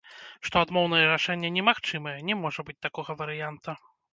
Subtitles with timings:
[0.47, 3.81] Што адмоўнае рашэнне немагчымае, не можа быць такога варыянта.